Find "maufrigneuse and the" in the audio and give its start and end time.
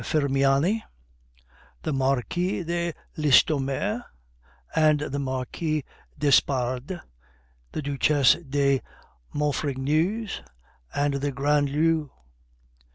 9.31-11.31